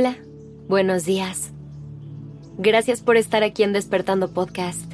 [0.00, 0.16] Hola,
[0.68, 1.50] buenos días.
[2.56, 4.92] Gracias por estar aquí en Despertando Podcast.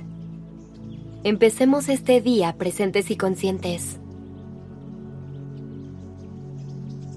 [1.24, 3.98] Empecemos este día presentes y conscientes.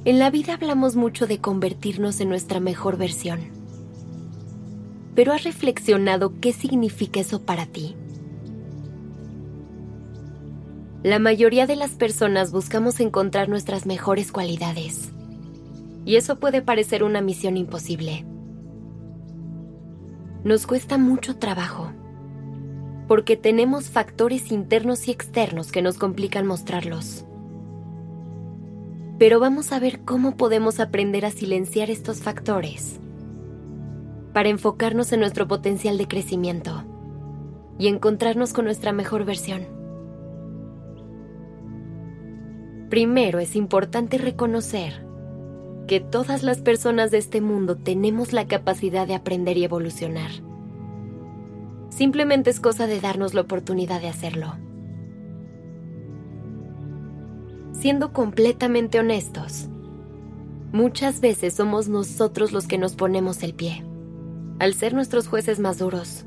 [0.04, 3.40] En la vida hablamos mucho de convertirnos en nuestra mejor versión.
[5.16, 7.96] Pero ¿has reflexionado qué significa eso para ti?
[11.04, 15.14] La mayoría de las personas buscamos encontrar nuestras mejores cualidades.
[16.08, 18.26] Y eso puede parecer una misión imposible.
[20.44, 21.92] Nos cuesta mucho trabajo,
[23.08, 27.28] porque tenemos factores internos y externos que nos complican mostrarlos
[29.18, 33.00] pero vamos a ver cómo podemos aprender a silenciar estos factores
[34.34, 36.84] para enfocarnos en nuestro potencial de crecimiento
[37.80, 39.66] y encontrarnos con nuestra mejor versión.
[42.90, 45.07] Primero es importante reconocer
[45.88, 50.32] que todas las personas de este mundo tenemos la capacidad de aprender y evolucionar.
[51.90, 54.56] Simplemente es cosa de darnos la oportunidad de hacerlo.
[57.80, 59.70] siendo completamente honestos,
[60.72, 63.86] muchas veces somos nosotros los que nos ponemos el pie,
[64.60, 66.26] al ser nuestros jueces más duros.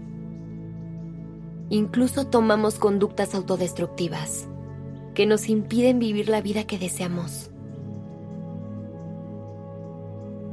[1.68, 4.48] Incluso tomamos conductas autodestructivas
[5.14, 7.50] que nos impiden vivir la vida que deseamos.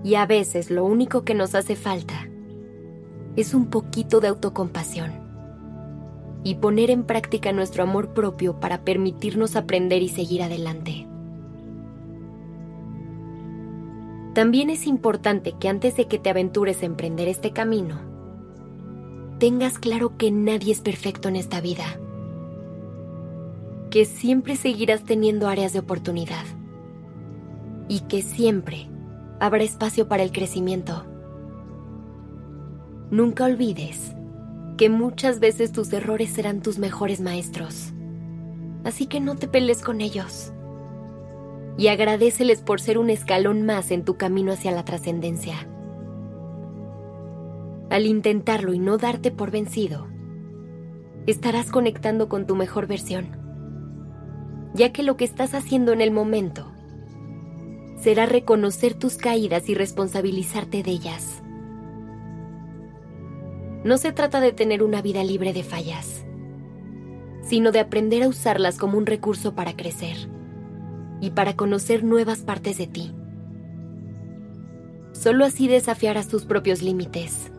[0.04, 2.28] Y a veces lo único que nos hace falta
[3.36, 5.12] es un poquito de autocompasión
[6.44, 11.08] y poner en práctica nuestro amor propio para permitirnos aprender y seguir adelante.
[14.34, 18.00] También es importante que antes de que te aventures a emprender este camino,
[19.40, 21.86] tengas claro que nadie es perfecto en esta vida,
[23.90, 26.46] que siempre seguirás teniendo áreas de oportunidad
[27.88, 28.88] y que siempre
[29.40, 31.06] habrá espacio para el crecimiento.
[33.12, 34.16] Nunca olvides
[34.78, 37.94] que muchas veces tus errores serán tus mejores maestros.
[38.84, 40.54] Así que no te pelees con ellos.
[41.78, 45.68] Y agradeceles por ser un escalón más en tu camino hacia la trascendencia.
[47.90, 50.08] Al intentarlo y no darte por vencido,
[51.26, 53.38] estarás conectando con tu mejor versión,
[54.74, 56.74] ya que lo que estás haciendo en el momento
[58.02, 61.42] será reconocer tus caídas y responsabilizarte de ellas
[63.88, 66.26] no se trata de tener una vida libre de fallas,
[67.42, 70.30] sino de aprender a usarlas como un recurso para crecer
[71.22, 73.16] y para conocer nuevas partes de ti.
[75.14, 77.50] Solo así desafiarás tus propios límites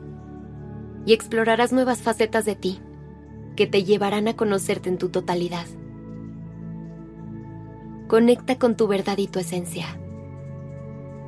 [1.06, 2.80] y explorarás nuevas facetas de ti
[3.56, 5.66] que te llevarán a conocerte en tu totalidad.
[8.06, 9.98] Conecta con tu verdad y tu esencia.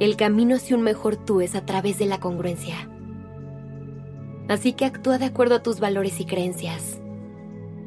[0.01, 2.91] El camino hacia un mejor tú es a través de la congruencia
[4.51, 7.01] Así que actúa de acuerdo a tus valores y creencias.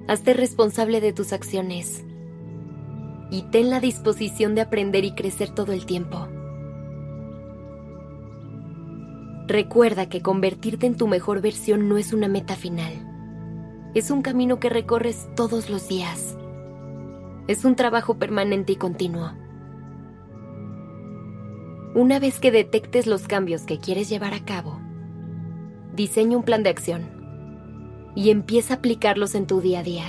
[0.08, 2.06] Hazte responsable de tus acciones.
[3.30, 6.30] Y ten la disposición de aprender y crecer todo el tiempo.
[9.46, 13.92] Recuerda que convertirte en tu mejor versión no es una meta final.
[13.94, 16.38] Es un camino que recorres todos los días.
[17.50, 19.34] Es un trabajo permanente y continuo.
[21.96, 24.80] Una vez que detectes los cambios que quieres llevar a cabo,
[25.94, 30.06] diseña un plan de acción y empieza a aplicarlos en tu día a día.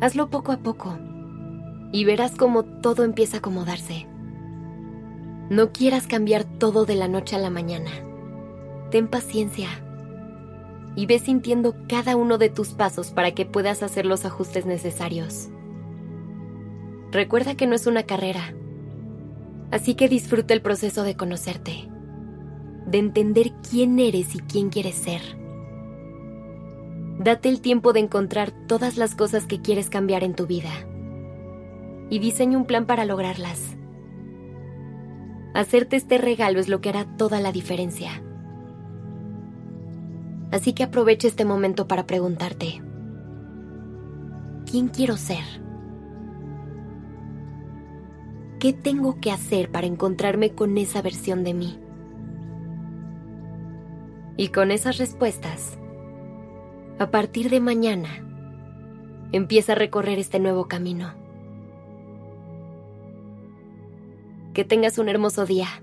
[0.00, 0.98] Hazlo poco a poco
[1.92, 4.06] y verás cómo todo empieza a acomodarse.
[5.50, 7.90] No quieras cambiar todo de la noche a la mañana.
[8.90, 9.68] Ten paciencia
[10.96, 15.50] y ve sintiendo cada uno de tus pasos para que puedas hacer los ajustes necesarios.
[17.10, 18.54] Recuerda que no es una carrera,
[19.70, 21.88] así que disfruta el proceso de conocerte
[22.90, 25.20] de entender quién eres y quién quieres ser.
[27.18, 30.70] Date el tiempo de encontrar todas las cosas que quieres cambiar en tu vida
[32.08, 33.76] y diseña un plan para lograrlas.
[35.54, 38.22] Hacerte este regalo es lo que hará toda la diferencia.
[40.50, 42.82] Así que aprovecha este momento para preguntarte,
[44.68, 45.44] ¿quién quiero ser?
[48.60, 51.78] ¿Qué tengo que hacer para encontrarme con esa versión de mí?
[54.36, 55.78] Y con esas respuestas,
[56.98, 58.10] a partir de mañana,
[59.32, 61.14] empieza a recorrer este nuevo camino.
[64.52, 65.82] Que tengas un hermoso día.